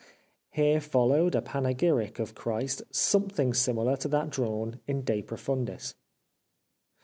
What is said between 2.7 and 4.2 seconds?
something similar to